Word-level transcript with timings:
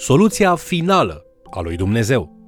soluția 0.00 0.54
finală 0.54 1.24
a 1.50 1.60
lui 1.60 1.76
Dumnezeu. 1.76 2.38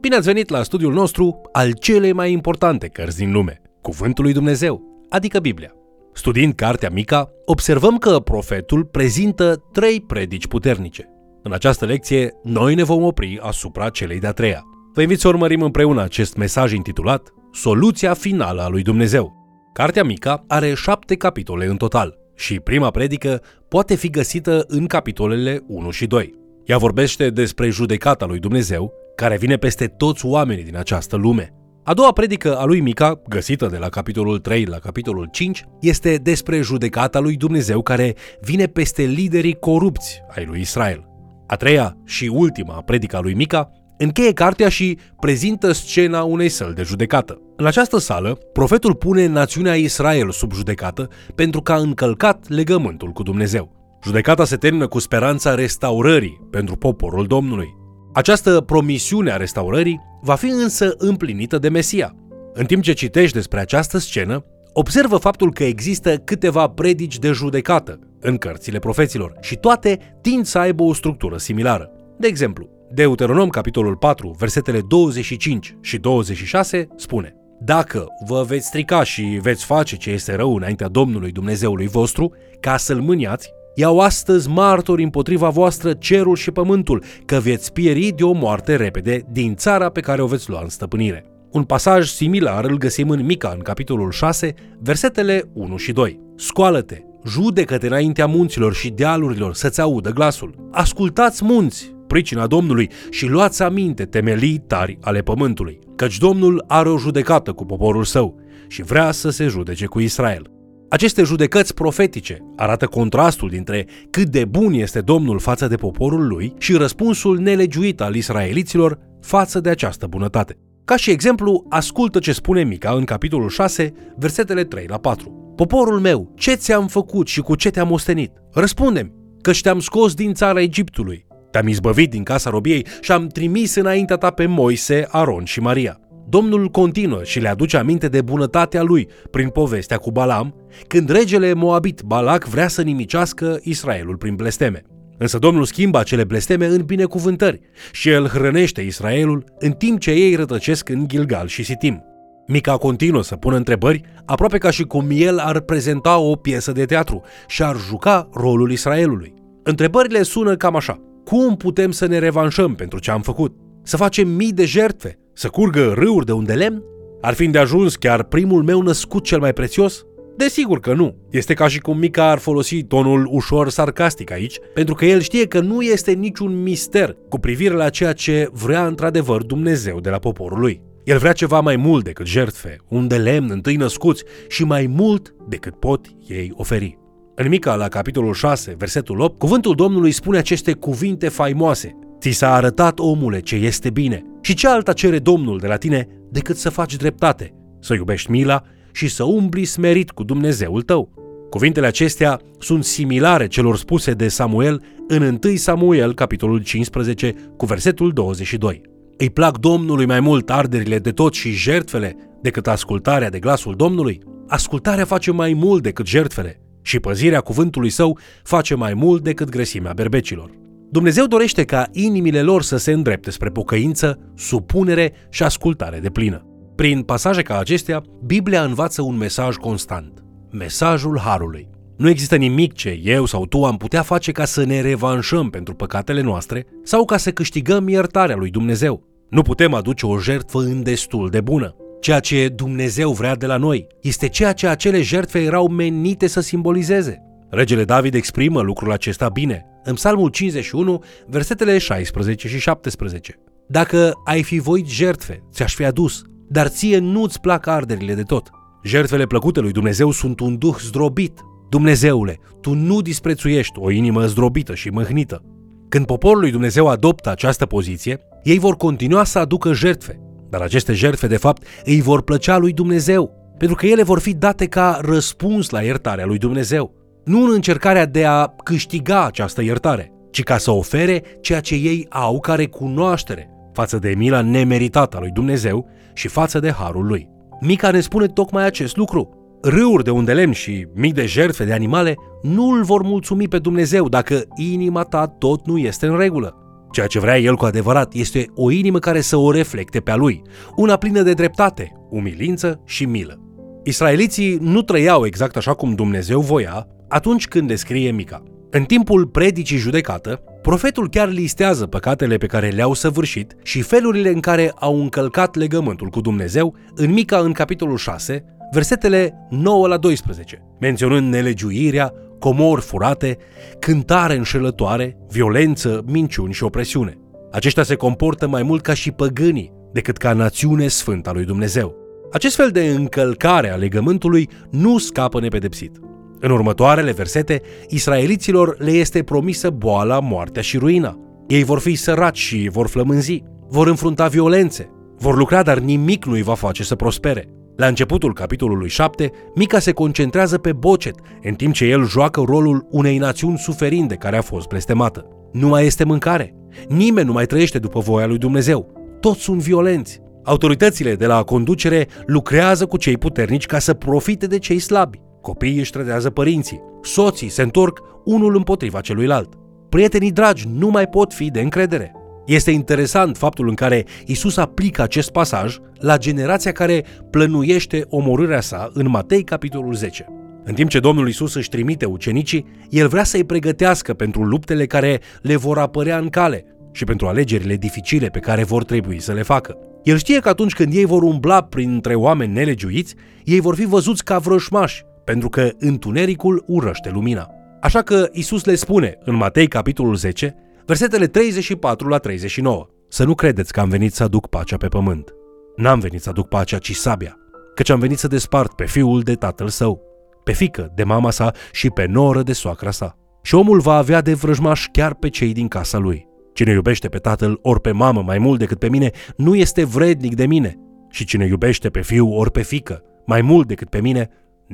Bine 0.00 0.16
ați 0.16 0.26
venit 0.26 0.48
la 0.48 0.62
studiul 0.62 0.92
nostru 0.92 1.40
al 1.52 1.72
celei 1.72 2.12
mai 2.12 2.32
importante 2.32 2.88
cărți 2.88 3.16
din 3.16 3.32
lume, 3.32 3.60
Cuvântul 3.82 4.24
lui 4.24 4.32
Dumnezeu, 4.32 4.82
adică 5.08 5.38
Biblia. 5.38 5.72
Studiind 6.12 6.54
cartea 6.54 6.90
Mica, 6.90 7.30
observăm 7.44 7.98
că 7.98 8.18
profetul 8.18 8.84
prezintă 8.84 9.62
trei 9.72 10.00
predici 10.00 10.46
puternice. 10.46 11.08
În 11.42 11.52
această 11.52 11.84
lecție, 11.84 12.32
noi 12.42 12.74
ne 12.74 12.82
vom 12.82 13.02
opri 13.02 13.38
asupra 13.42 13.88
celei 13.88 14.18
de-a 14.18 14.32
treia. 14.32 14.62
Vă 14.94 15.00
invit 15.00 15.20
să 15.20 15.28
urmărim 15.28 15.62
împreună 15.62 16.02
acest 16.02 16.36
mesaj 16.36 16.72
intitulat 16.72 17.32
Soluția 17.52 18.14
finală 18.14 18.62
a 18.62 18.68
lui 18.68 18.82
Dumnezeu. 18.82 19.32
Cartea 19.72 20.04
Mica 20.04 20.44
are 20.48 20.74
șapte 20.74 21.14
capitole 21.14 21.66
în 21.66 21.76
total 21.76 22.18
și 22.36 22.60
prima 22.60 22.90
predică 22.90 23.42
poate 23.68 23.94
fi 23.94 24.10
găsită 24.10 24.64
în 24.68 24.86
capitolele 24.86 25.62
1 25.66 25.90
și 25.90 26.06
2. 26.06 26.40
Ea 26.64 26.78
vorbește 26.78 27.30
despre 27.30 27.68
judecata 27.68 28.26
lui 28.26 28.38
Dumnezeu, 28.38 28.92
care 29.16 29.36
vine 29.36 29.56
peste 29.56 29.86
toți 29.86 30.26
oamenii 30.26 30.64
din 30.64 30.76
această 30.76 31.16
lume. 31.16 31.54
A 31.84 31.94
doua 31.94 32.12
predică 32.12 32.56
a 32.56 32.64
lui 32.64 32.80
Mica, 32.80 33.20
găsită 33.28 33.66
de 33.66 33.76
la 33.76 33.88
capitolul 33.88 34.38
3 34.38 34.64
la 34.64 34.78
capitolul 34.78 35.28
5, 35.32 35.64
este 35.80 36.16
despre 36.16 36.60
judecata 36.60 37.18
lui 37.18 37.36
Dumnezeu 37.36 37.82
care 37.82 38.14
vine 38.40 38.66
peste 38.66 39.02
liderii 39.02 39.58
corupți 39.58 40.22
ai 40.34 40.44
lui 40.44 40.60
Israel. 40.60 41.06
A 41.46 41.56
treia 41.56 41.96
și 42.04 42.30
ultima 42.32 42.74
predică 42.74 43.16
a 43.16 43.20
lui 43.20 43.34
Mica 43.34 43.70
încheie 43.98 44.32
cartea 44.32 44.68
și 44.68 44.98
prezintă 45.20 45.72
scena 45.72 46.22
unei 46.22 46.48
săli 46.48 46.74
de 46.74 46.82
judecată. 46.82 47.40
În 47.56 47.66
această 47.66 47.98
sală, 47.98 48.38
profetul 48.52 48.94
pune 48.94 49.26
națiunea 49.26 49.74
Israel 49.74 50.30
sub 50.30 50.52
judecată 50.52 51.08
pentru 51.34 51.62
că 51.62 51.72
a 51.72 51.76
încălcat 51.76 52.48
legământul 52.48 53.10
cu 53.10 53.22
Dumnezeu. 53.22 53.81
Judecata 54.04 54.44
se 54.44 54.56
termină 54.56 54.86
cu 54.86 54.98
speranța 54.98 55.54
restaurării 55.54 56.40
pentru 56.50 56.76
poporul 56.76 57.26
Domnului. 57.26 57.76
Această 58.12 58.60
promisiune 58.60 59.32
a 59.32 59.36
restaurării 59.36 60.00
va 60.22 60.34
fi 60.34 60.46
însă 60.46 60.94
împlinită 60.98 61.58
de 61.58 61.68
Mesia. 61.68 62.14
În 62.52 62.64
timp 62.64 62.82
ce 62.82 62.92
citești 62.92 63.36
despre 63.36 63.60
această 63.60 63.98
scenă, 63.98 64.44
observă 64.72 65.16
faptul 65.16 65.52
că 65.52 65.64
există 65.64 66.16
câteva 66.16 66.68
predici 66.68 67.18
de 67.18 67.30
judecată 67.30 67.98
în 68.20 68.36
cărțile 68.36 68.78
profeților 68.78 69.36
și 69.40 69.56
toate 69.56 70.18
tind 70.20 70.44
să 70.44 70.58
aibă 70.58 70.82
o 70.82 70.94
structură 70.94 71.36
similară. 71.36 71.90
De 72.18 72.26
exemplu, 72.26 72.68
Deuteronom, 72.90 73.48
capitolul 73.48 73.96
4, 73.96 74.34
versetele 74.38 74.80
25 74.88 75.76
și 75.80 75.98
26 75.98 76.88
spune 76.96 77.34
Dacă 77.60 78.06
vă 78.26 78.42
veți 78.42 78.66
strica 78.66 79.02
și 79.02 79.22
veți 79.22 79.64
face 79.64 79.96
ce 79.96 80.10
este 80.10 80.34
rău 80.34 80.56
înaintea 80.56 80.88
Domnului 80.88 81.32
Dumnezeului 81.32 81.86
vostru, 81.88 82.32
ca 82.60 82.76
să-L 82.76 83.00
mâniați, 83.00 83.50
Iau 83.74 84.00
astăzi 84.00 84.48
martori 84.48 85.02
împotriva 85.02 85.48
voastră 85.48 85.92
cerul 85.92 86.36
și 86.36 86.50
pământul, 86.50 87.04
că 87.24 87.38
veți 87.42 87.72
pieri 87.72 88.12
de 88.16 88.24
o 88.24 88.32
moarte 88.32 88.76
repede 88.76 89.24
din 89.30 89.54
țara 89.54 89.88
pe 89.88 90.00
care 90.00 90.22
o 90.22 90.26
veți 90.26 90.50
lua 90.50 90.60
în 90.62 90.68
stăpânire. 90.68 91.24
Un 91.50 91.64
pasaj 91.64 92.08
similar 92.08 92.64
îl 92.64 92.78
găsim 92.78 93.10
în 93.10 93.24
Mica, 93.24 93.52
în 93.54 93.62
capitolul 93.62 94.10
6, 94.10 94.54
versetele 94.78 95.42
1 95.52 95.76
și 95.76 95.92
2. 95.92 96.20
Scoală-te, 96.36 97.00
judecă-te 97.26 97.86
înaintea 97.86 98.26
munților 98.26 98.74
și 98.74 98.90
dealurilor 98.90 99.54
să-ți 99.54 99.80
audă 99.80 100.10
glasul. 100.10 100.54
Ascultați 100.70 101.44
munți, 101.44 101.94
pricina 102.06 102.46
Domnului 102.46 102.90
și 103.10 103.26
luați 103.26 103.62
aminte 103.62 104.04
temelii 104.04 104.58
tari 104.66 104.98
ale 105.00 105.20
pământului, 105.20 105.78
căci 105.96 106.18
Domnul 106.18 106.64
are 106.66 106.88
o 106.88 106.98
judecată 106.98 107.52
cu 107.52 107.64
poporul 107.64 108.04
său 108.04 108.40
și 108.68 108.82
vrea 108.82 109.10
să 109.10 109.30
se 109.30 109.46
judece 109.46 109.86
cu 109.86 110.00
Israel. 110.00 110.50
Aceste 110.92 111.22
judecăți 111.22 111.74
profetice 111.74 112.38
arată 112.56 112.86
contrastul 112.86 113.48
dintre 113.48 113.86
cât 114.10 114.28
de 114.28 114.44
bun 114.44 114.72
este 114.72 115.00
Domnul 115.00 115.38
față 115.38 115.66
de 115.66 115.76
poporul 115.76 116.26
lui 116.26 116.54
și 116.58 116.72
răspunsul 116.72 117.38
nelegiuit 117.38 118.00
al 118.00 118.14
israeliților 118.14 118.98
față 119.20 119.60
de 119.60 119.70
această 119.70 120.06
bunătate. 120.06 120.58
Ca 120.84 120.96
și 120.96 121.10
exemplu, 121.10 121.66
ascultă 121.68 122.18
ce 122.18 122.32
spune 122.32 122.64
Mica 122.64 122.92
în 122.92 123.04
capitolul 123.04 123.48
6, 123.48 123.92
versetele 124.16 124.64
3 124.64 124.86
la 124.88 124.98
4. 124.98 125.52
Poporul 125.56 126.00
meu, 126.00 126.32
ce 126.36 126.54
ți-am 126.54 126.86
făcut 126.86 127.26
și 127.26 127.40
cu 127.40 127.54
ce 127.54 127.70
te-am 127.70 127.90
ostenit? 127.90 128.32
Răspundem, 128.52 129.12
că 129.40 129.52
te-am 129.62 129.80
scos 129.80 130.14
din 130.14 130.34
țara 130.34 130.60
Egiptului, 130.60 131.26
te-am 131.50 131.68
izbăvit 131.68 132.10
din 132.10 132.22
casa 132.22 132.50
robiei 132.50 132.86
și 133.00 133.12
am 133.12 133.26
trimis 133.26 133.74
înaintea 133.74 134.16
ta 134.16 134.30
pe 134.30 134.46
Moise, 134.46 135.06
Aron 135.10 135.44
și 135.44 135.60
Maria. 135.60 136.00
Domnul 136.28 136.68
continuă 136.68 137.22
și 137.22 137.40
le 137.40 137.48
aduce 137.48 137.76
aminte 137.76 138.08
de 138.08 138.22
bunătatea 138.22 138.82
lui 138.82 139.08
prin 139.30 139.48
povestea 139.48 139.96
cu 139.96 140.10
Balam, 140.10 140.54
când 140.86 141.10
regele 141.10 141.52
Moabit 141.52 142.02
Balac 142.02 142.44
vrea 142.44 142.68
să 142.68 142.82
nimicească 142.82 143.58
Israelul 143.62 144.16
prin 144.16 144.34
blesteme. 144.34 144.82
Însă 145.18 145.38
Domnul 145.38 145.64
schimbă 145.64 145.98
acele 145.98 146.24
blesteme 146.24 146.66
în 146.66 146.82
binecuvântări 146.82 147.60
și 147.92 148.08
el 148.08 148.26
hrănește 148.26 148.80
Israelul 148.80 149.44
în 149.58 149.70
timp 149.70 150.00
ce 150.00 150.10
ei 150.10 150.34
rătăcesc 150.34 150.88
în 150.88 151.08
Gilgal 151.08 151.46
și 151.46 151.62
Sitim. 151.62 152.04
Mica 152.46 152.76
continuă 152.76 153.22
să 153.22 153.36
pună 153.36 153.56
întrebări, 153.56 154.00
aproape 154.24 154.58
ca 154.58 154.70
și 154.70 154.84
cum 154.84 155.08
el 155.10 155.38
ar 155.38 155.60
prezenta 155.60 156.18
o 156.18 156.36
piesă 156.36 156.72
de 156.72 156.84
teatru 156.84 157.22
și 157.46 157.62
ar 157.62 157.76
juca 157.76 158.28
rolul 158.32 158.72
Israelului. 158.72 159.34
Întrebările 159.62 160.22
sună 160.22 160.56
cam 160.56 160.76
așa. 160.76 161.00
Cum 161.24 161.56
putem 161.56 161.90
să 161.90 162.06
ne 162.06 162.18
revanșăm 162.18 162.74
pentru 162.74 162.98
ce 162.98 163.10
am 163.10 163.20
făcut? 163.20 163.56
Să 163.82 163.96
facem 163.96 164.28
mii 164.28 164.52
de 164.52 164.64
jertfe? 164.64 165.18
Să 165.34 165.48
curgă 165.48 165.92
râuri 165.94 166.26
de 166.26 166.32
unde 166.32 166.52
lemn? 166.52 166.82
Ar 167.20 167.34
fi 167.34 167.46
de 167.46 167.58
ajuns 167.58 167.96
chiar 167.96 168.22
primul 168.22 168.62
meu 168.62 168.82
născut 168.82 169.24
cel 169.24 169.38
mai 169.38 169.52
prețios? 169.52 170.04
Desigur 170.36 170.80
că 170.80 170.94
nu. 170.94 171.16
Este 171.30 171.54
ca 171.54 171.68
și 171.68 171.80
cum 171.80 171.98
Mica 171.98 172.30
ar 172.30 172.38
folosi 172.38 172.82
tonul 172.82 173.28
ușor 173.30 173.68
sarcastic 173.68 174.30
aici, 174.30 174.58
pentru 174.74 174.94
că 174.94 175.04
el 175.04 175.20
știe 175.20 175.46
că 175.46 175.60
nu 175.60 175.82
este 175.82 176.12
niciun 176.12 176.62
mister 176.62 177.16
cu 177.28 177.38
privire 177.38 177.74
la 177.74 177.88
ceea 177.88 178.12
ce 178.12 178.48
vrea 178.52 178.86
într-adevăr 178.86 179.42
Dumnezeu 179.42 180.00
de 180.00 180.10
la 180.10 180.18
poporul 180.18 180.60
lui. 180.60 180.82
El 181.04 181.18
vrea 181.18 181.32
ceva 181.32 181.60
mai 181.60 181.76
mult 181.76 182.04
decât 182.04 182.26
jertfe, 182.26 182.76
un 182.88 183.08
de 183.08 183.16
lemn 183.16 183.50
întâi 183.50 183.76
născuți 183.76 184.24
și 184.48 184.64
mai 184.64 184.86
mult 184.86 185.34
decât 185.48 185.74
pot 185.74 186.06
ei 186.26 186.52
oferi. 186.54 186.98
În 187.34 187.48
Mica, 187.48 187.74
la 187.74 187.88
capitolul 187.88 188.34
6, 188.34 188.74
versetul 188.78 189.20
8, 189.20 189.38
cuvântul 189.38 189.74
Domnului 189.74 190.10
spune 190.10 190.38
aceste 190.38 190.72
cuvinte 190.72 191.28
faimoase. 191.28 191.98
Ți 192.20 192.30
s-a 192.30 192.54
arătat, 192.54 192.98
omule, 192.98 193.40
ce 193.40 193.56
este 193.56 193.90
bine. 193.90 194.24
Și 194.42 194.54
ce 194.54 194.68
alta 194.68 194.92
cere 194.92 195.18
Domnul 195.18 195.58
de 195.58 195.66
la 195.66 195.76
tine 195.76 196.08
decât 196.30 196.56
să 196.56 196.70
faci 196.70 196.96
dreptate, 196.96 197.54
să 197.80 197.94
iubești 197.94 198.30
mila 198.30 198.62
și 198.92 199.08
să 199.08 199.24
umbli 199.24 199.64
smerit 199.64 200.10
cu 200.10 200.22
Dumnezeul 200.22 200.82
tău. 200.82 201.12
Cuvintele 201.50 201.86
acestea 201.86 202.40
sunt 202.58 202.84
similare 202.84 203.46
celor 203.46 203.76
spuse 203.76 204.12
de 204.12 204.28
Samuel 204.28 204.82
în 205.08 205.38
1 205.44 205.56
Samuel, 205.56 206.14
capitolul 206.14 206.62
15, 206.62 207.34
cu 207.56 207.66
versetul 207.66 208.12
22. 208.12 208.80
Îi 209.16 209.30
plac 209.30 209.58
Domnului 209.58 210.06
mai 210.06 210.20
mult 210.20 210.50
arderile 210.50 210.98
de 210.98 211.10
tot 211.10 211.34
și 211.34 211.50
jertfele 211.50 212.16
decât 212.42 212.66
ascultarea 212.66 213.30
de 213.30 213.38
glasul 213.38 213.74
Domnului? 213.74 214.20
Ascultarea 214.48 215.04
face 215.04 215.30
mai 215.30 215.52
mult 215.52 215.82
decât 215.82 216.06
jertfele 216.06 216.60
și 216.82 217.00
păzirea 217.00 217.40
cuvântului 217.40 217.90
său 217.90 218.18
face 218.42 218.74
mai 218.74 218.94
mult 218.94 219.22
decât 219.22 219.48
grăsimea 219.48 219.92
berbecilor. 219.92 220.61
Dumnezeu 220.92 221.26
dorește 221.26 221.64
ca 221.64 221.88
inimile 221.92 222.42
lor 222.42 222.62
să 222.62 222.76
se 222.76 222.92
îndrepte 222.92 223.30
spre 223.30 223.48
pocăință, 223.48 224.18
supunere 224.36 225.12
și 225.30 225.42
ascultare 225.42 225.98
de 225.98 226.10
plină. 226.10 226.46
Prin 226.74 227.02
pasaje 227.02 227.42
ca 227.42 227.58
acestea, 227.58 228.02
Biblia 228.26 228.62
învață 228.62 229.02
un 229.02 229.16
mesaj 229.16 229.56
constant. 229.56 230.24
Mesajul 230.50 231.18
Harului. 231.18 231.68
Nu 231.96 232.08
există 232.08 232.36
nimic 232.36 232.72
ce 232.72 233.00
eu 233.02 233.24
sau 233.24 233.46
tu 233.46 233.64
am 233.64 233.76
putea 233.76 234.02
face 234.02 234.32
ca 234.32 234.44
să 234.44 234.64
ne 234.64 234.80
revanșăm 234.80 235.50
pentru 235.50 235.74
păcatele 235.74 236.20
noastre 236.20 236.66
sau 236.82 237.04
ca 237.04 237.16
să 237.16 237.30
câștigăm 237.30 237.88
iertarea 237.88 238.36
lui 238.36 238.50
Dumnezeu. 238.50 239.02
Nu 239.30 239.42
putem 239.42 239.74
aduce 239.74 240.06
o 240.06 240.18
jertfă 240.18 240.58
în 240.58 240.82
destul 240.82 241.28
de 241.30 241.40
bună. 241.40 241.76
Ceea 242.00 242.20
ce 242.20 242.48
Dumnezeu 242.48 243.12
vrea 243.12 243.36
de 243.36 243.46
la 243.46 243.56
noi 243.56 243.86
este 244.02 244.28
ceea 244.28 244.52
ce 244.52 244.66
acele 244.66 245.02
jertfe 245.02 245.42
erau 245.42 245.68
menite 245.68 246.26
să 246.26 246.40
simbolizeze. 246.40 247.22
Regele 247.54 247.84
David 247.84 248.14
exprimă 248.14 248.60
lucrul 248.60 248.92
acesta 248.92 249.28
bine 249.28 249.64
în 249.84 249.94
Psalmul 249.94 250.28
51, 250.28 251.02
versetele 251.26 251.78
16 251.78 252.48
și 252.48 252.58
17. 252.58 253.38
Dacă 253.68 254.12
ai 254.24 254.42
fi 254.42 254.58
voit 254.58 254.88
jertfe, 254.88 255.42
ți-aș 255.52 255.74
fi 255.74 255.84
adus, 255.84 256.22
dar 256.48 256.66
ție 256.66 256.98
nu-ți 256.98 257.40
plac 257.40 257.66
arderile 257.66 258.14
de 258.14 258.22
tot. 258.22 258.50
Jertfele 258.84 259.26
plăcute 259.26 259.60
lui 259.60 259.72
Dumnezeu 259.72 260.10
sunt 260.10 260.40
un 260.40 260.58
duh 260.58 260.76
zdrobit. 260.78 261.40
Dumnezeule, 261.70 262.38
tu 262.60 262.74
nu 262.74 263.00
disprețuiești 263.00 263.78
o 263.78 263.90
inimă 263.90 264.26
zdrobită 264.26 264.74
și 264.74 264.88
mâhnită. 264.88 265.42
Când 265.88 266.06
poporul 266.06 266.40
lui 266.40 266.50
Dumnezeu 266.50 266.88
adoptă 266.88 267.30
această 267.30 267.66
poziție, 267.66 268.20
ei 268.42 268.58
vor 268.58 268.76
continua 268.76 269.24
să 269.24 269.38
aducă 269.38 269.72
jertfe, 269.72 270.20
dar 270.50 270.60
aceste 270.60 270.92
jertfe, 270.92 271.26
de 271.26 271.36
fapt, 271.36 271.66
îi 271.84 272.00
vor 272.00 272.22
plăcea 272.22 272.56
lui 272.56 272.72
Dumnezeu, 272.72 273.54
pentru 273.58 273.76
că 273.76 273.86
ele 273.86 274.02
vor 274.02 274.18
fi 274.18 274.34
date 274.34 274.66
ca 274.66 274.98
răspuns 275.02 275.70
la 275.70 275.82
iertarea 275.82 276.26
lui 276.26 276.38
Dumnezeu 276.38 277.01
nu 277.24 277.44
în 277.44 277.50
încercarea 277.52 278.06
de 278.06 278.24
a 278.24 278.46
câștiga 278.46 279.24
această 279.24 279.62
iertare, 279.62 280.12
ci 280.30 280.42
ca 280.42 280.56
să 280.56 280.70
ofere 280.70 281.22
ceea 281.40 281.60
ce 281.60 281.74
ei 281.74 282.06
au 282.10 282.40
ca 282.40 282.54
recunoaștere 282.54 283.50
față 283.72 283.98
de 283.98 284.14
mila 284.16 284.40
nemeritată 284.40 285.16
a 285.16 285.20
lui 285.20 285.30
Dumnezeu 285.30 285.88
și 286.14 286.28
față 286.28 286.58
de 286.58 286.70
harul 286.70 287.06
lui. 287.06 287.28
Mica 287.60 287.90
ne 287.90 288.00
spune 288.00 288.26
tocmai 288.26 288.64
acest 288.64 288.96
lucru. 288.96 289.36
Râuri 289.62 290.04
de 290.04 290.10
unde 290.10 290.32
lemn 290.32 290.52
și 290.52 290.86
mii 290.94 291.12
de 291.12 291.26
jertfe 291.26 291.64
de 291.64 291.72
animale 291.72 292.14
nu 292.42 292.70
îl 292.70 292.82
vor 292.82 293.02
mulțumi 293.02 293.48
pe 293.48 293.58
Dumnezeu 293.58 294.08
dacă 294.08 294.42
inima 294.56 295.02
ta 295.02 295.26
tot 295.26 295.66
nu 295.66 295.78
este 295.78 296.06
în 296.06 296.16
regulă. 296.16 296.56
Ceea 296.90 297.06
ce 297.06 297.20
vrea 297.20 297.38
el 297.38 297.56
cu 297.56 297.64
adevărat 297.64 298.14
este 298.14 298.46
o 298.54 298.70
inimă 298.70 298.98
care 298.98 299.20
să 299.20 299.36
o 299.36 299.50
reflecte 299.50 300.00
pe 300.00 300.10
a 300.10 300.16
lui, 300.16 300.42
una 300.76 300.96
plină 300.96 301.22
de 301.22 301.32
dreptate, 301.32 301.92
umilință 302.10 302.82
și 302.84 303.04
milă. 303.04 303.36
Israeliții 303.84 304.58
nu 304.60 304.82
trăiau 304.82 305.26
exact 305.26 305.56
așa 305.56 305.74
cum 305.74 305.94
Dumnezeu 305.94 306.40
voia 306.40 306.86
atunci 307.12 307.48
când 307.48 307.68
descrie 307.68 308.10
Mica. 308.10 308.42
În 308.70 308.84
timpul 308.84 309.26
predicii 309.26 309.76
judecată, 309.76 310.42
profetul 310.62 311.08
chiar 311.08 311.28
listează 311.28 311.86
păcatele 311.86 312.36
pe 312.36 312.46
care 312.46 312.68
le-au 312.68 312.92
săvârșit 312.92 313.56
și 313.62 313.82
felurile 313.82 314.28
în 314.28 314.40
care 314.40 314.72
au 314.74 315.00
încălcat 315.00 315.54
legământul 315.54 316.08
cu 316.08 316.20
Dumnezeu 316.20 316.76
în 316.94 317.12
Mica 317.12 317.38
în 317.38 317.52
capitolul 317.52 317.96
6, 317.96 318.44
versetele 318.72 319.46
9 319.50 319.86
la 319.88 319.96
12, 319.96 320.62
menționând 320.80 321.32
nelegiuirea, 321.32 322.12
comori 322.38 322.80
furate, 322.80 323.36
cântare 323.78 324.36
înșelătoare, 324.36 325.16
violență, 325.28 326.04
minciuni 326.06 326.52
și 326.52 326.64
opresiune. 326.64 327.18
Aceștia 327.50 327.82
se 327.82 327.94
comportă 327.94 328.48
mai 328.48 328.62
mult 328.62 328.82
ca 328.82 328.94
și 328.94 329.10
păgânii 329.10 329.72
decât 329.92 330.16
ca 330.16 330.32
națiune 330.32 330.88
sfântă 330.88 331.28
a 331.28 331.32
lui 331.32 331.44
Dumnezeu. 331.44 331.94
Acest 332.32 332.56
fel 332.56 332.70
de 332.70 332.86
încălcare 332.86 333.70
a 333.70 333.76
legământului 333.76 334.48
nu 334.70 334.98
scapă 334.98 335.40
nepedepsit. 335.40 336.00
În 336.44 336.50
următoarele 336.50 337.12
versete, 337.12 337.60
israeliților 337.88 338.76
le 338.78 338.90
este 338.90 339.22
promisă 339.22 339.70
boala, 339.70 340.20
moartea 340.20 340.62
și 340.62 340.78
ruina. 340.78 341.18
Ei 341.46 341.64
vor 341.64 341.78
fi 341.78 341.94
săraci 341.94 342.38
și 342.38 342.68
vor 342.72 342.86
flămânzi, 342.86 343.42
vor 343.68 343.86
înfrunta 343.86 344.26
violențe, 344.26 344.90
vor 345.18 345.36
lucra, 345.36 345.62
dar 345.62 345.78
nimic 345.78 346.24
nu 346.24 346.32
îi 346.32 346.42
va 346.42 346.54
face 346.54 346.82
să 346.82 346.94
prospere. 346.94 347.48
La 347.76 347.86
începutul 347.86 348.32
capitolului 348.32 348.88
7, 348.88 349.30
Mica 349.54 349.78
se 349.78 349.92
concentrează 349.92 350.58
pe 350.58 350.72
Bocet, 350.72 351.14
în 351.42 351.54
timp 351.54 351.74
ce 351.74 351.84
el 351.84 352.04
joacă 352.04 352.42
rolul 352.46 352.86
unei 352.90 353.18
națiuni 353.18 353.58
suferinde 353.58 354.14
care 354.14 354.36
a 354.36 354.42
fost 354.42 354.68
blestemată. 354.68 355.26
Nu 355.52 355.68
mai 355.68 355.86
este 355.86 356.04
mâncare. 356.04 356.54
Nimeni 356.88 357.26
nu 357.26 357.32
mai 357.32 357.46
trăiește 357.46 357.78
după 357.78 358.00
voia 358.00 358.26
lui 358.26 358.38
Dumnezeu. 358.38 358.92
Toți 359.20 359.40
sunt 359.40 359.60
violenți. 359.60 360.20
Autoritățile 360.44 361.14
de 361.14 361.26
la 361.26 361.42
conducere 361.42 362.08
lucrează 362.26 362.86
cu 362.86 362.96
cei 362.96 363.18
puternici 363.18 363.66
ca 363.66 363.78
să 363.78 363.94
profite 363.94 364.46
de 364.46 364.58
cei 364.58 364.78
slabi. 364.78 365.20
Copiii 365.42 365.78
își 365.78 365.90
trădează 365.90 366.30
părinții. 366.30 366.82
Soții 367.02 367.48
se 367.48 367.62
întorc 367.62 368.00
unul 368.24 368.56
împotriva 368.56 369.00
celuilalt. 369.00 369.52
Prietenii 369.88 370.32
dragi 370.32 370.68
nu 370.74 370.88
mai 370.88 371.06
pot 371.06 371.32
fi 371.32 371.50
de 371.50 371.60
încredere. 371.60 372.12
Este 372.46 372.70
interesant 372.70 373.36
faptul 373.36 373.68
în 373.68 373.74
care 373.74 374.04
Isus 374.26 374.56
aplică 374.56 375.02
acest 375.02 375.30
pasaj 375.30 375.76
la 375.98 376.18
generația 376.18 376.72
care 376.72 377.04
plănuiește 377.30 378.04
omorârea 378.08 378.60
sa 378.60 378.90
în 378.92 379.08
Matei 379.08 379.44
capitolul 379.44 379.94
10. 379.94 380.26
În 380.64 380.74
timp 380.74 380.90
ce 380.90 381.00
Domnul 381.00 381.28
Isus 381.28 381.54
își 381.54 381.68
trimite 381.68 382.04
ucenicii, 382.04 382.66
el 382.88 383.08
vrea 383.08 383.24
să-i 383.24 383.44
pregătească 383.44 384.14
pentru 384.14 384.42
luptele 384.44 384.86
care 384.86 385.20
le 385.40 385.56
vor 385.56 385.78
apărea 385.78 386.18
în 386.18 386.28
cale 386.28 386.64
și 386.92 387.04
pentru 387.04 387.26
alegerile 387.26 387.76
dificile 387.76 388.26
pe 388.26 388.38
care 388.38 388.64
vor 388.64 388.84
trebui 388.84 389.20
să 389.20 389.32
le 389.32 389.42
facă. 389.42 389.76
El 390.02 390.16
știe 390.16 390.40
că 390.40 390.48
atunci 390.48 390.74
când 390.74 390.94
ei 390.94 391.04
vor 391.04 391.22
umbla 391.22 391.62
printre 391.62 392.14
oameni 392.14 392.52
nelegiuiți, 392.52 393.14
ei 393.44 393.60
vor 393.60 393.74
fi 393.74 393.84
văzuți 393.84 394.24
ca 394.24 394.38
vrășmași, 394.38 395.04
pentru 395.24 395.48
că 395.48 395.70
întunericul 395.78 396.64
urăște 396.66 397.10
lumina. 397.10 397.50
Așa 397.80 398.02
că 398.02 398.28
Isus 398.32 398.64
le 398.64 398.74
spune 398.74 399.18
în 399.24 399.34
Matei 399.34 399.68
capitolul 399.68 400.14
10 400.14 400.56
Versetele 400.86 401.26
34 401.26 402.08
la 402.08 402.18
39. 402.18 402.88
Să 403.08 403.24
nu 403.24 403.34
credeți 403.34 403.72
că 403.72 403.80
am 403.80 403.88
venit 403.88 404.14
să 404.14 404.22
aduc 404.22 404.46
pacea 404.46 404.76
pe 404.76 404.88
pământ. 404.88 405.34
N-am 405.76 405.98
venit 405.98 406.22
să 406.22 406.28
aduc 406.28 406.48
pacea, 406.48 406.78
ci 406.78 406.94
sabia. 406.94 407.36
Căci 407.74 407.88
am 407.88 407.98
venit 407.98 408.18
să 408.18 408.28
despart 408.28 408.72
pe 408.72 408.84
fiul 408.84 409.20
de 409.20 409.34
tatăl 409.34 409.68
său, 409.68 410.00
pe 410.44 410.52
fică 410.52 410.92
de 410.94 411.04
mama 411.04 411.30
sa 411.30 411.52
și 411.72 411.90
pe 411.90 412.06
noră 412.06 412.42
de 412.42 412.52
soacra 412.52 412.90
sa. 412.90 413.16
Și 413.42 413.54
omul 413.54 413.80
va 413.80 413.96
avea 413.96 414.20
de 414.20 414.34
vrăjmaș 414.34 414.86
chiar 414.92 415.14
pe 415.14 415.28
cei 415.28 415.52
din 415.52 415.68
casa 415.68 415.98
lui. 415.98 416.26
Cine 416.52 416.72
iubește 416.72 417.08
pe 417.08 417.18
tatăl 417.18 417.58
ori 417.62 417.80
pe 417.80 417.92
mamă 417.92 418.22
mai 418.22 418.38
mult 418.38 418.58
decât 418.58 418.78
pe 418.78 418.88
mine, 418.88 419.10
nu 419.36 419.54
este 419.54 419.84
vrednic 419.84 420.34
de 420.34 420.46
mine. 420.46 420.78
Și 421.10 421.24
cine 421.24 421.46
iubește 421.46 421.88
pe 421.88 422.00
fiu 422.00 422.28
ori 422.28 422.50
pe 422.50 422.62
fică 422.62 423.02
mai 423.26 423.40
mult 423.40 423.66
decât 423.66 423.88
pe 423.88 424.00
mine, 424.00 424.28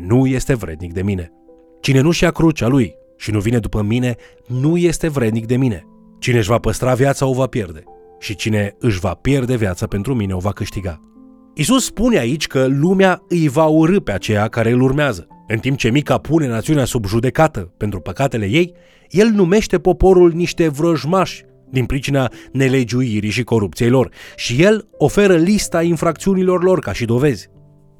nu 0.06 0.26
este 0.26 0.54
vrednic 0.54 0.92
de 0.92 1.02
mine. 1.02 1.32
Cine 1.80 2.00
nu-și 2.00 2.22
ia 2.22 2.30
crucea 2.30 2.66
lui 2.66 2.94
și 3.16 3.30
nu 3.30 3.40
vine 3.40 3.58
după 3.58 3.82
mine, 3.82 4.16
nu 4.46 4.76
este 4.76 5.08
vrednic 5.08 5.46
de 5.46 5.56
mine. 5.56 5.86
Cine 6.18 6.38
își 6.38 6.48
va 6.48 6.58
păstra 6.58 6.94
viața 6.94 7.26
o 7.26 7.32
va 7.32 7.46
pierde 7.46 7.82
și 8.18 8.34
cine 8.34 8.74
își 8.78 8.98
va 8.98 9.14
pierde 9.14 9.56
viața 9.56 9.86
pentru 9.86 10.14
mine 10.14 10.34
o 10.34 10.38
va 10.38 10.52
câștiga. 10.52 11.02
Isus 11.54 11.84
spune 11.84 12.18
aici 12.18 12.46
că 12.46 12.66
lumea 12.66 13.22
îi 13.28 13.48
va 13.48 13.64
urâ 13.64 14.00
pe 14.00 14.12
aceea 14.12 14.48
care 14.48 14.70
îl 14.70 14.80
urmează. 14.80 15.26
În 15.46 15.58
timp 15.58 15.78
ce 15.78 15.90
Mica 15.90 16.18
pune 16.18 16.48
națiunea 16.48 16.84
sub 16.84 17.06
judecată 17.06 17.60
pentru 17.76 18.00
păcatele 18.00 18.46
ei, 18.46 18.74
el 19.08 19.28
numește 19.28 19.78
poporul 19.78 20.32
niște 20.32 20.68
vrăjmași 20.68 21.44
din 21.70 21.86
pricina 21.86 22.30
nelegiuirii 22.52 23.30
și 23.30 23.42
corupției 23.42 23.88
lor 23.88 24.10
și 24.36 24.62
el 24.62 24.88
oferă 24.92 25.36
lista 25.36 25.82
infracțiunilor 25.82 26.62
lor 26.62 26.78
ca 26.78 26.92
și 26.92 27.04
dovezi. 27.04 27.48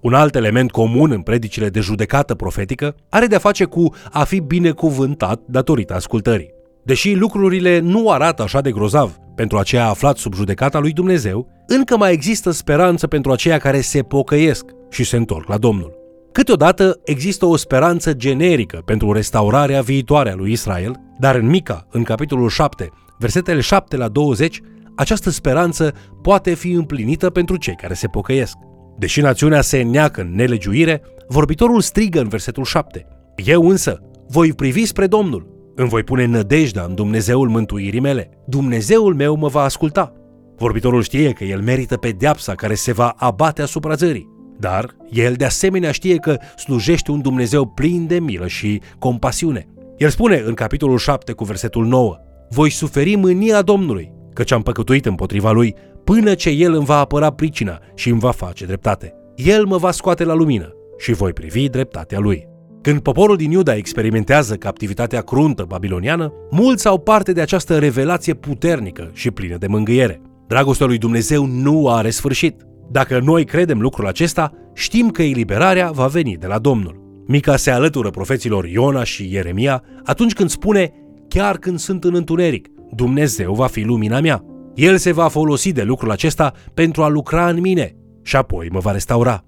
Un 0.01 0.15
alt 0.15 0.35
element 0.35 0.71
comun 0.71 1.11
în 1.11 1.21
predicile 1.21 1.69
de 1.69 1.81
judecată 1.81 2.35
profetică 2.35 2.95
are 3.09 3.27
de-a 3.27 3.39
face 3.39 3.65
cu 3.65 3.95
a 4.11 4.25
fi 4.25 4.41
binecuvântat 4.41 5.41
datorită 5.47 5.95
ascultării. 5.95 6.51
Deși 6.85 7.15
lucrurile 7.15 7.79
nu 7.79 8.11
arată 8.11 8.43
așa 8.43 8.61
de 8.61 8.71
grozav 8.71 9.17
pentru 9.35 9.59
aceia 9.59 9.89
aflat 9.89 10.17
sub 10.17 10.35
judecata 10.35 10.79
lui 10.79 10.93
Dumnezeu, 10.93 11.49
încă 11.67 11.97
mai 11.97 12.13
există 12.13 12.51
speranță 12.51 13.07
pentru 13.07 13.33
aceia 13.33 13.59
care 13.59 13.81
se 13.81 14.03
pocăiesc 14.03 14.65
și 14.91 15.05
se 15.05 15.17
întorc 15.17 15.49
la 15.49 15.59
Domnul. 15.59 15.97
Câteodată 16.33 17.01
există 17.05 17.47
o 17.47 17.57
speranță 17.57 18.13
generică 18.13 18.83
pentru 18.85 19.13
restaurarea 19.13 19.81
viitoare 19.81 20.31
a 20.31 20.35
lui 20.35 20.53
Israel, 20.53 21.01
dar 21.19 21.35
în 21.35 21.47
Mica, 21.47 21.87
în 21.91 22.03
capitolul 22.03 22.49
7, 22.49 22.91
versetele 23.19 23.61
7 23.61 23.97
la 23.97 24.09
20, 24.09 24.61
această 24.97 25.31
speranță 25.31 25.93
poate 26.23 26.55
fi 26.55 26.71
împlinită 26.71 27.31
pentru 27.31 27.57
cei 27.57 27.77
care 27.77 27.95
se 27.95 28.07
pocăiesc. 28.07 28.57
Deși 28.99 29.21
națiunea 29.21 29.61
se 29.61 29.83
neacă 29.83 30.21
în 30.21 30.35
nelegiuire, 30.35 31.03
vorbitorul 31.29 31.81
strigă 31.81 32.21
în 32.21 32.29
versetul 32.29 32.65
7. 32.65 33.07
Eu 33.37 33.69
însă 33.69 34.01
voi 34.29 34.53
privi 34.53 34.85
spre 34.85 35.07
Domnul, 35.07 35.73
îmi 35.75 35.89
voi 35.89 36.03
pune 36.03 36.25
nădejdea 36.25 36.83
în 36.83 36.95
Dumnezeul 36.95 37.49
mântuirii 37.49 38.01
mele. 38.01 38.31
Dumnezeul 38.47 39.15
meu 39.15 39.37
mă 39.37 39.49
va 39.49 39.63
asculta. 39.63 40.13
Vorbitorul 40.57 41.03
știe 41.03 41.33
că 41.33 41.45
el 41.45 41.61
merită 41.61 41.97
pedeapsa 41.97 42.55
care 42.55 42.75
se 42.75 42.93
va 42.93 43.15
abate 43.17 43.63
asupra 43.63 43.95
țării. 43.95 44.29
Dar 44.59 44.97
el 45.11 45.35
de 45.35 45.45
asemenea 45.45 45.93
știe 45.93 46.17
că 46.17 46.37
slujește 46.57 47.11
un 47.11 47.21
Dumnezeu 47.21 47.67
plin 47.67 48.07
de 48.07 48.19
milă 48.21 48.47
și 48.47 48.81
compasiune. 48.99 49.67
El 49.97 50.09
spune 50.09 50.43
în 50.47 50.55
capitolul 50.55 50.99
7 50.99 51.33
cu 51.33 51.45
versetul 51.45 51.87
9 51.87 52.17
Voi 52.51 52.71
suferi 52.71 53.15
mânia 53.15 53.63
Domnului, 53.63 54.13
căci 54.33 54.53
am 54.53 54.63
păcătuit 54.63 55.07
împotriva 55.07 55.51
lui, 55.51 55.75
până 56.09 56.35
ce 56.35 56.51
el 56.51 56.75
îmi 56.75 56.85
va 56.85 56.99
apăra 56.99 57.31
pricina 57.31 57.79
și 57.95 58.09
îmi 58.09 58.21
va 58.21 58.31
face 58.31 58.65
dreptate. 58.65 59.15
El 59.35 59.65
mă 59.65 59.77
va 59.77 59.91
scoate 59.91 60.25
la 60.25 60.35
lumină 60.35 60.73
și 60.99 61.13
voi 61.13 61.33
privi 61.33 61.69
dreptatea 61.69 62.19
lui. 62.19 62.49
Când 62.83 63.01
poporul 63.01 63.37
din 63.37 63.51
Iuda 63.51 63.75
experimentează 63.75 64.55
captivitatea 64.55 65.21
cruntă 65.21 65.65
babiloniană, 65.69 66.33
mulți 66.51 66.87
au 66.87 66.99
parte 66.99 67.33
de 67.33 67.41
această 67.41 67.79
revelație 67.79 68.35
puternică 68.35 69.11
și 69.13 69.31
plină 69.31 69.57
de 69.57 69.67
mângâiere. 69.67 70.21
Dragostea 70.47 70.87
lui 70.87 70.99
Dumnezeu 70.99 71.45
nu 71.45 71.89
are 71.89 72.11
sfârșit. 72.11 72.63
Dacă 72.91 73.19
noi 73.19 73.45
credem 73.45 73.81
lucrul 73.81 74.07
acesta, 74.07 74.53
știm 74.75 75.11
că 75.11 75.23
eliberarea 75.23 75.91
va 75.91 76.07
veni 76.07 76.37
de 76.37 76.47
la 76.47 76.59
Domnul. 76.59 77.25
Mica 77.27 77.57
se 77.57 77.71
alătură 77.71 78.11
profeților 78.11 78.67
Iona 78.67 79.05
și 79.05 79.33
Ieremia 79.33 79.83
atunci 80.05 80.33
când 80.33 80.51
spune 80.51 80.93
Chiar 81.29 81.57
când 81.57 81.79
sunt 81.79 82.05
în 82.05 82.15
întuneric, 82.15 82.69
Dumnezeu 82.95 83.55
va 83.55 83.67
fi 83.67 83.83
lumina 83.83 84.21
mea. 84.21 84.45
El 84.79 84.97
se 84.97 85.13
va 85.13 85.29
folosi 85.29 85.73
de 85.73 85.83
lucrul 85.83 86.11
acesta 86.11 86.53
pentru 86.75 87.03
a 87.03 87.09
lucra 87.09 87.49
în 87.49 87.61
mine 87.61 87.97
și 88.23 88.37
apoi 88.37 88.69
mă 88.73 88.79
va 88.79 88.93
restaura. 88.93 89.45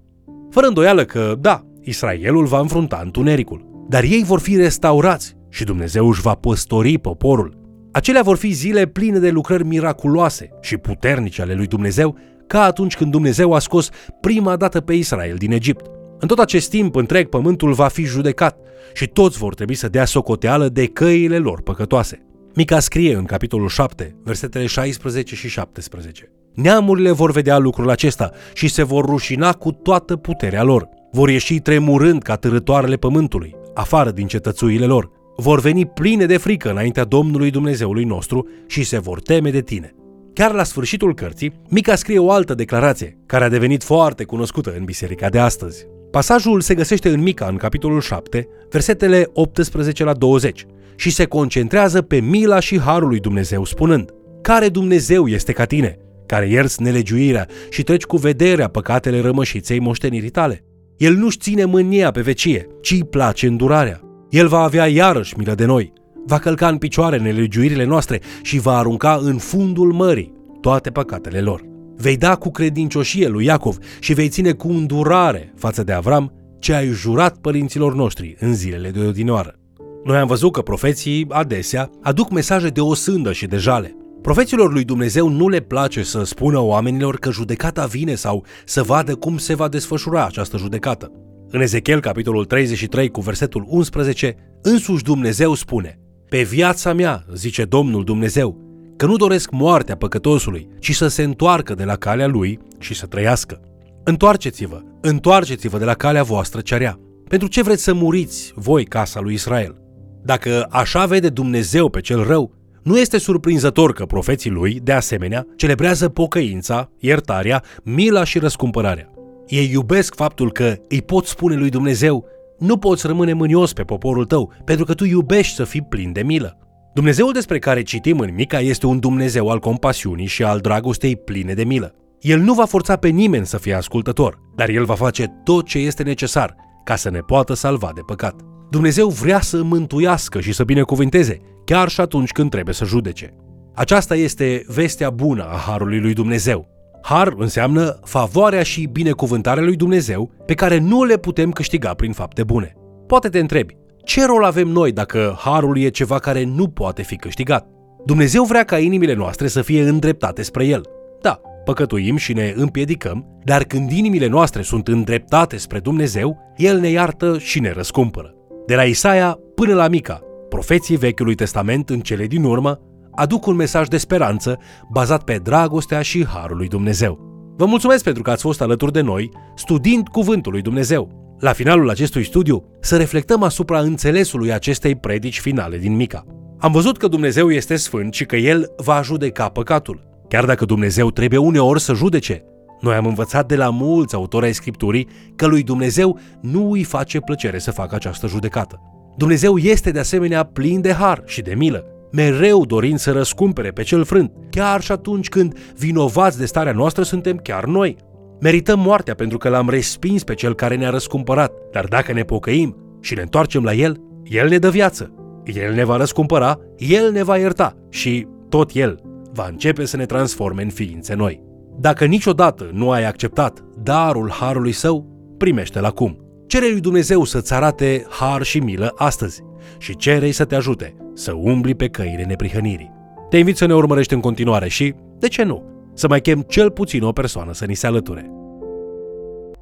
Fără 0.49 0.67
îndoială 0.67 1.05
că, 1.05 1.35
da, 1.39 1.65
Israelul 1.81 2.45
va 2.45 2.59
înfrunta 2.59 3.01
întunericul, 3.03 3.85
dar 3.89 4.03
ei 4.03 4.23
vor 4.23 4.39
fi 4.39 4.55
restaurați 4.55 5.35
și 5.49 5.63
Dumnezeu 5.63 6.09
își 6.09 6.21
va 6.21 6.33
păstori 6.33 6.97
poporul. 6.97 7.57
Acelea 7.91 8.21
vor 8.21 8.37
fi 8.37 8.51
zile 8.51 8.85
pline 8.85 9.19
de 9.19 9.29
lucrări 9.29 9.65
miraculoase 9.65 10.49
și 10.61 10.77
puternice 10.77 11.41
ale 11.41 11.53
lui 11.53 11.67
Dumnezeu, 11.67 12.17
ca 12.47 12.63
atunci 12.63 12.95
când 12.95 13.11
Dumnezeu 13.11 13.53
a 13.53 13.59
scos 13.59 13.89
prima 14.21 14.55
dată 14.55 14.81
pe 14.81 14.93
Israel 14.93 15.35
din 15.35 15.51
Egipt. 15.51 15.85
În 16.19 16.27
tot 16.27 16.39
acest 16.39 16.69
timp, 16.69 16.95
întreg 16.95 17.29
pământul 17.29 17.73
va 17.73 17.87
fi 17.87 18.03
judecat 18.03 18.57
și 18.93 19.07
toți 19.07 19.37
vor 19.37 19.53
trebui 19.53 19.75
să 19.75 19.89
dea 19.89 20.05
socoteală 20.05 20.69
de 20.69 20.85
căile 20.87 21.37
lor 21.37 21.61
păcătoase. 21.61 22.25
Mica 22.55 22.79
scrie 22.79 23.15
în 23.15 23.25
capitolul 23.25 23.69
7, 23.69 24.15
versetele 24.23 24.65
16 24.65 25.35
și 25.35 25.49
17. 25.49 26.31
Neamurile 26.53 27.11
vor 27.11 27.31
vedea 27.31 27.57
lucrul 27.57 27.89
acesta 27.89 28.31
și 28.53 28.67
se 28.67 28.83
vor 28.83 29.05
rușina 29.05 29.51
cu 29.51 29.71
toată 29.71 30.15
puterea 30.15 30.63
lor 30.63 30.99
vor 31.11 31.29
ieși 31.29 31.59
tremurând 31.59 32.21
ca 32.21 32.35
târătoarele 32.35 32.95
pământului, 32.95 33.55
afară 33.73 34.11
din 34.11 34.27
cetățuile 34.27 34.85
lor. 34.85 35.11
Vor 35.35 35.59
veni 35.59 35.85
pline 35.85 36.25
de 36.25 36.37
frică 36.37 36.69
înaintea 36.69 37.03
Domnului 37.03 37.51
Dumnezeului 37.51 38.03
nostru 38.03 38.47
și 38.67 38.83
se 38.83 38.99
vor 38.99 39.21
teme 39.21 39.51
de 39.51 39.61
tine. 39.61 39.95
Chiar 40.33 40.53
la 40.53 40.63
sfârșitul 40.63 41.13
cărții, 41.13 41.53
Mica 41.69 41.95
scrie 41.95 42.19
o 42.19 42.31
altă 42.31 42.53
declarație, 42.53 43.17
care 43.25 43.43
a 43.43 43.49
devenit 43.49 43.83
foarte 43.83 44.23
cunoscută 44.23 44.73
în 44.77 44.83
biserica 44.83 45.29
de 45.29 45.39
astăzi. 45.39 45.85
Pasajul 46.11 46.61
se 46.61 46.75
găsește 46.75 47.09
în 47.09 47.21
Mica, 47.21 47.45
în 47.45 47.55
capitolul 47.55 48.01
7, 48.01 48.47
versetele 48.69 49.29
18 49.33 50.03
la 50.03 50.13
20, 50.13 50.65
și 50.95 51.09
se 51.09 51.25
concentrează 51.25 52.01
pe 52.01 52.19
mila 52.19 52.59
și 52.59 52.79
harul 52.79 53.07
lui 53.07 53.19
Dumnezeu, 53.19 53.65
spunând 53.65 54.09
Care 54.41 54.69
Dumnezeu 54.69 55.27
este 55.27 55.51
ca 55.51 55.65
tine, 55.65 55.97
care 56.25 56.49
ierți 56.49 56.81
nelegiuirea 56.81 57.47
și 57.69 57.83
treci 57.83 58.03
cu 58.03 58.17
vederea 58.17 58.67
păcatele 58.67 59.21
rămășiței 59.21 59.79
moștenirii 59.79 60.29
tale? 60.29 60.63
El 60.97 61.15
nu-și 61.15 61.37
ține 61.37 61.65
mânia 61.65 62.11
pe 62.11 62.21
vecie, 62.21 62.67
ci 62.81 62.91
îi 62.91 63.03
place 63.03 63.47
îndurarea. 63.47 64.01
El 64.29 64.47
va 64.47 64.59
avea 64.59 64.87
iarăși 64.87 65.37
milă 65.37 65.53
de 65.53 65.65
noi, 65.65 65.93
va 66.25 66.39
călca 66.39 66.67
în 66.67 66.77
picioare 66.77 67.17
nelegiuirile 67.17 67.85
noastre 67.85 68.21
și 68.41 68.59
va 68.59 68.77
arunca 68.77 69.19
în 69.21 69.37
fundul 69.37 69.91
mării 69.91 70.33
toate 70.61 70.89
păcatele 70.89 71.41
lor. 71.41 71.61
Vei 71.95 72.17
da 72.17 72.35
cu 72.35 72.51
credincioșie 72.51 73.27
lui 73.27 73.45
Iacov 73.45 73.77
și 73.99 74.13
vei 74.13 74.29
ține 74.29 74.51
cu 74.51 74.67
îndurare 74.67 75.53
față 75.55 75.83
de 75.83 75.91
Avram 75.91 76.33
ce 76.59 76.73
ai 76.73 76.87
jurat 76.87 77.37
părinților 77.37 77.95
noștri 77.95 78.35
în 78.39 78.53
zilele 78.53 78.89
de 78.89 78.99
odinioară. 78.99 79.60
Noi 80.03 80.17
am 80.17 80.27
văzut 80.27 80.51
că 80.51 80.61
profeții 80.61 81.25
adesea 81.29 81.89
aduc 82.01 82.31
mesaje 82.31 82.67
de 82.67 82.81
osândă 82.81 83.31
și 83.31 83.45
de 83.45 83.57
jale. 83.57 83.95
Profeților 84.21 84.71
lui 84.71 84.83
Dumnezeu 84.83 85.27
nu 85.27 85.47
le 85.47 85.59
place 85.59 86.03
să 86.03 86.23
spună 86.23 86.59
oamenilor 86.59 87.17
că 87.17 87.31
judecata 87.31 87.85
vine 87.85 88.15
sau 88.15 88.45
să 88.65 88.83
vadă 88.83 89.15
cum 89.15 89.37
se 89.37 89.55
va 89.55 89.67
desfășura 89.67 90.25
această 90.25 90.57
judecată. 90.57 91.11
În 91.49 91.61
Ezechiel, 91.61 91.99
capitolul 91.99 92.45
33, 92.45 93.09
cu 93.09 93.21
versetul 93.21 93.65
11, 93.67 94.35
însuși 94.61 95.03
Dumnezeu 95.03 95.53
spune 95.53 95.99
Pe 96.29 96.41
viața 96.41 96.93
mea, 96.93 97.25
zice 97.33 97.63
Domnul 97.63 98.03
Dumnezeu, 98.03 98.57
că 98.97 99.05
nu 99.05 99.15
doresc 99.15 99.51
moartea 99.51 99.95
păcătosului, 99.95 100.67
ci 100.79 100.95
să 100.95 101.07
se 101.07 101.23
întoarcă 101.23 101.73
de 101.73 101.83
la 101.83 101.95
calea 101.95 102.27
lui 102.27 102.59
și 102.79 102.93
să 102.93 103.05
trăiască. 103.05 103.61
Întoarceți-vă, 104.03 104.81
întoarceți-vă 105.01 105.77
de 105.77 105.85
la 105.85 105.93
calea 105.93 106.23
voastră 106.23 106.61
cerea. 106.61 106.99
Pentru 107.27 107.47
ce 107.47 107.61
vreți 107.61 107.83
să 107.83 107.93
muriți, 107.93 108.51
voi, 108.55 108.85
casa 108.85 109.19
lui 109.19 109.33
Israel? 109.33 109.81
Dacă 110.23 110.67
așa 110.69 111.05
vede 111.05 111.29
Dumnezeu 111.29 111.89
pe 111.89 112.01
cel 112.01 112.23
rău, 112.23 112.51
nu 112.83 112.99
este 112.99 113.17
surprinzător 113.17 113.93
că 113.93 114.05
profeții 114.05 114.49
lui, 114.49 114.79
de 114.83 114.91
asemenea, 114.91 115.45
celebrează 115.55 116.09
pocăința, 116.09 116.89
iertarea, 116.99 117.63
mila 117.83 118.23
și 118.23 118.39
răscumpărarea. 118.39 119.11
Ei 119.47 119.69
iubesc 119.71 120.15
faptul 120.15 120.51
că 120.51 120.75
îi 120.89 121.01
pot 121.01 121.25
spune 121.25 121.55
lui 121.55 121.69
Dumnezeu, 121.69 122.25
nu 122.57 122.77
poți 122.77 123.07
rămâne 123.07 123.33
mânios 123.33 123.73
pe 123.73 123.83
poporul 123.83 124.25
tău, 124.25 124.53
pentru 124.65 124.85
că 124.85 124.93
tu 124.93 125.05
iubești 125.05 125.55
să 125.55 125.63
fii 125.63 125.81
plin 125.81 126.11
de 126.11 126.23
milă. 126.23 126.57
Dumnezeul 126.93 127.31
despre 127.31 127.59
care 127.59 127.81
citim 127.81 128.19
în 128.19 128.33
Mica 128.33 128.59
este 128.59 128.85
un 128.85 128.99
Dumnezeu 128.99 129.49
al 129.49 129.59
compasiunii 129.59 130.25
și 130.25 130.43
al 130.43 130.59
dragostei 130.59 131.15
pline 131.15 131.53
de 131.53 131.63
milă. 131.63 131.95
El 132.19 132.39
nu 132.39 132.53
va 132.53 132.65
forța 132.65 132.95
pe 132.95 133.07
nimeni 133.07 133.45
să 133.45 133.57
fie 133.57 133.73
ascultător, 133.73 134.39
dar 134.55 134.69
el 134.69 134.85
va 134.85 134.95
face 134.95 135.41
tot 135.43 135.65
ce 135.65 135.77
este 135.77 136.03
necesar 136.03 136.55
ca 136.83 136.95
să 136.95 137.09
ne 137.09 137.19
poată 137.19 137.53
salva 137.53 137.91
de 137.95 138.01
păcat. 138.05 138.50
Dumnezeu 138.71 139.09
vrea 139.09 139.41
să 139.41 139.63
mântuiască 139.63 140.39
și 140.39 140.53
să 140.53 140.63
binecuvinteze, 140.63 141.37
chiar 141.65 141.89
și 141.89 142.01
atunci 142.01 142.31
când 142.31 142.49
trebuie 142.49 142.73
să 142.73 142.85
judece. 142.85 143.33
Aceasta 143.73 144.15
este 144.15 144.63
vestea 144.67 145.09
bună 145.09 145.43
a 145.43 145.55
Harului 145.55 145.99
lui 145.99 146.13
Dumnezeu. 146.13 146.67
Har 147.01 147.33
înseamnă 147.37 147.99
favoarea 148.03 148.63
și 148.63 148.85
binecuvântarea 148.85 149.63
lui 149.63 149.75
Dumnezeu 149.75 150.31
pe 150.45 150.53
care 150.53 150.77
nu 150.77 151.03
le 151.03 151.17
putem 151.17 151.51
câștiga 151.51 151.93
prin 151.93 152.11
fapte 152.11 152.43
bune. 152.43 152.75
Poate 153.07 153.29
te 153.29 153.39
întrebi, 153.39 153.77
ce 154.03 154.25
rol 154.25 154.43
avem 154.43 154.67
noi 154.67 154.91
dacă 154.91 155.35
harul 155.39 155.77
e 155.77 155.89
ceva 155.89 156.19
care 156.19 156.43
nu 156.43 156.67
poate 156.67 157.01
fi 157.01 157.15
câștigat? 157.15 157.67
Dumnezeu 158.05 158.43
vrea 158.43 158.63
ca 158.63 158.79
inimile 158.79 159.13
noastre 159.13 159.47
să 159.47 159.61
fie 159.61 159.81
îndreptate 159.81 160.41
spre 160.41 160.65
El. 160.65 160.81
Da, 161.21 161.41
păcătuim 161.65 162.15
și 162.15 162.33
ne 162.33 162.53
împiedicăm, 162.55 163.39
dar 163.43 163.63
când 163.63 163.91
inimile 163.91 164.27
noastre 164.27 164.61
sunt 164.61 164.87
îndreptate 164.87 165.57
spre 165.57 165.79
Dumnezeu, 165.79 166.53
El 166.57 166.79
ne 166.79 166.89
iartă 166.89 167.37
și 167.37 167.59
ne 167.59 167.71
răscumpără. 167.71 168.35
De 168.65 168.75
la 168.75 168.83
Isaia 168.83 169.39
până 169.55 169.73
la 169.73 169.87
Mica, 169.87 170.21
profeții 170.49 170.97
Vechiului 170.97 171.35
Testament 171.35 171.89
în 171.89 171.99
cele 171.99 172.25
din 172.25 172.43
urmă 172.43 172.79
aduc 173.11 173.45
un 173.45 173.55
mesaj 173.55 173.87
de 173.87 173.97
speranță 173.97 174.59
bazat 174.91 175.23
pe 175.23 175.39
dragostea 175.43 176.01
și 176.01 176.25
harul 176.25 176.57
lui 176.57 176.67
Dumnezeu. 176.67 177.29
Vă 177.57 177.65
mulțumesc 177.65 178.03
pentru 178.03 178.23
că 178.23 178.31
ați 178.31 178.41
fost 178.41 178.61
alături 178.61 178.91
de 178.91 179.01
noi, 179.01 179.31
studiind 179.55 180.07
Cuvântul 180.07 180.51
lui 180.51 180.61
Dumnezeu. 180.61 181.35
La 181.39 181.51
finalul 181.53 181.89
acestui 181.89 182.23
studiu, 182.23 182.63
să 182.81 182.97
reflectăm 182.97 183.43
asupra 183.43 183.79
înțelesului 183.79 184.53
acestei 184.53 184.95
predici 184.95 185.39
finale 185.39 185.77
din 185.77 185.95
Mica. 185.95 186.25
Am 186.59 186.71
văzut 186.71 186.97
că 186.97 187.07
Dumnezeu 187.07 187.51
este 187.51 187.75
sfânt 187.75 188.13
și 188.13 188.25
că 188.25 188.35
El 188.35 188.73
va 188.77 189.01
judeca 189.01 189.49
păcatul. 189.49 190.09
Chiar 190.27 190.45
dacă 190.45 190.65
Dumnezeu 190.65 191.11
trebuie 191.11 191.39
uneori 191.39 191.81
să 191.81 191.93
judece, 191.93 192.43
noi 192.81 192.95
am 192.95 193.05
învățat 193.05 193.47
de 193.47 193.55
la 193.55 193.69
mulți 193.69 194.15
autori 194.15 194.45
ai 194.45 194.53
Scripturii 194.53 195.07
că 195.35 195.45
lui 195.45 195.63
Dumnezeu 195.63 196.19
nu 196.41 196.71
îi 196.71 196.83
face 196.83 197.19
plăcere 197.19 197.59
să 197.59 197.71
facă 197.71 197.95
această 197.95 198.27
judecată. 198.27 198.81
Dumnezeu 199.17 199.57
este 199.57 199.91
de 199.91 199.99
asemenea 199.99 200.43
plin 200.43 200.81
de 200.81 200.93
har 200.93 201.21
și 201.25 201.41
de 201.41 201.53
milă, 201.53 201.85
mereu 202.11 202.65
dorind 202.65 202.99
să 202.99 203.11
răscumpere 203.11 203.71
pe 203.71 203.83
cel 203.83 204.03
frânt, 204.03 204.31
chiar 204.49 204.81
și 204.81 204.91
atunci 204.91 205.29
când 205.29 205.57
vinovați 205.77 206.37
de 206.37 206.45
starea 206.45 206.73
noastră 206.73 207.03
suntem 207.03 207.37
chiar 207.37 207.65
noi. 207.65 207.95
Merităm 208.39 208.79
moartea 208.79 209.15
pentru 209.15 209.37
că 209.37 209.49
l-am 209.49 209.69
respins 209.69 210.23
pe 210.23 210.33
cel 210.33 210.55
care 210.55 210.75
ne-a 210.75 210.89
răscumpărat, 210.89 211.51
dar 211.71 211.85
dacă 211.85 212.13
ne 212.13 212.23
pocăim 212.23 212.75
și 213.01 213.13
ne 213.13 213.21
întoarcem 213.21 213.63
la 213.63 213.73
el, 213.73 214.01
el 214.23 214.49
ne 214.49 214.57
dă 214.57 214.69
viață. 214.69 215.13
El 215.45 215.73
ne 215.73 215.83
va 215.83 215.97
răscumpăra, 215.97 216.59
el 216.77 217.11
ne 217.11 217.23
va 217.23 217.37
ierta 217.37 217.75
și 217.89 218.27
tot 218.49 218.71
el 218.73 218.99
va 219.33 219.47
începe 219.49 219.85
să 219.85 219.97
ne 219.97 220.05
transforme 220.05 220.63
în 220.63 220.69
ființe 220.69 221.13
noi. 221.13 221.50
Dacă 221.81 222.05
niciodată 222.05 222.69
nu 222.73 222.91
ai 222.91 223.05
acceptat 223.05 223.63
darul 223.83 224.31
harului 224.31 224.71
său, 224.71 225.05
primește-l 225.37 225.85
acum. 225.85 226.17
Cere 226.47 226.69
lui 226.71 226.79
Dumnezeu 226.79 227.23
să-ți 227.23 227.53
arate 227.53 228.05
har 228.09 228.43
și 228.43 228.59
milă 228.59 228.91
astăzi 228.95 229.41
și 229.77 229.95
cere 229.95 230.31
să 230.31 230.45
te 230.45 230.55
ajute 230.55 230.95
să 231.13 231.33
umbli 231.33 231.75
pe 231.75 231.87
căile 231.87 232.23
neprihănirii. 232.23 232.91
Te 233.29 233.37
invit 233.37 233.57
să 233.57 233.65
ne 233.65 233.73
urmărești 233.73 234.13
în 234.13 234.19
continuare 234.19 234.67
și, 234.67 234.93
de 235.19 235.27
ce 235.27 235.43
nu, 235.43 235.63
să 235.93 236.07
mai 236.07 236.21
chem 236.21 236.41
cel 236.41 236.71
puțin 236.71 237.03
o 237.03 237.11
persoană 237.11 237.53
să 237.53 237.65
ni 237.65 237.75
se 237.75 237.87
alăture. 237.87 238.31